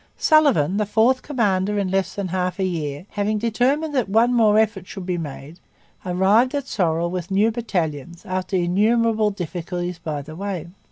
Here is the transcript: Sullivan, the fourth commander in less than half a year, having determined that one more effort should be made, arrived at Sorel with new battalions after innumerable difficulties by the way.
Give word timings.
Sullivan, 0.17 0.77
the 0.77 0.87
fourth 0.87 1.21
commander 1.21 1.77
in 1.77 1.91
less 1.91 2.15
than 2.15 2.29
half 2.29 2.57
a 2.57 2.63
year, 2.63 3.05
having 3.09 3.37
determined 3.37 3.93
that 3.93 4.09
one 4.09 4.33
more 4.33 4.57
effort 4.57 4.87
should 4.87 5.05
be 5.05 5.19
made, 5.19 5.59
arrived 6.03 6.55
at 6.55 6.65
Sorel 6.67 7.11
with 7.11 7.29
new 7.29 7.51
battalions 7.51 8.25
after 8.25 8.55
innumerable 8.55 9.29
difficulties 9.29 9.99
by 9.99 10.23
the 10.23 10.35
way. 10.35 10.69